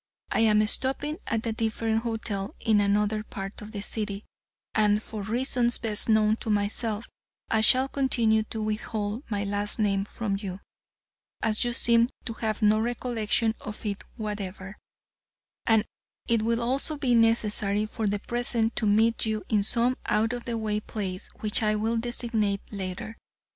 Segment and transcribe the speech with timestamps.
[0.31, 4.25] I am stopping at a different hotel in another part of the city,
[4.73, 7.07] and for reasons best known to myself,
[7.51, 10.59] I shall continue to withhold my last name from you,
[11.43, 14.75] as you seem to have no recollection of it whatever,
[15.67, 15.85] and
[16.27, 20.45] it will also be necessary for the present to meet you in some out of
[20.45, 23.17] the way place, which I will designate later.